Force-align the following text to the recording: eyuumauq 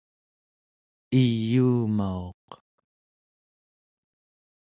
eyuumauq 1.21 2.47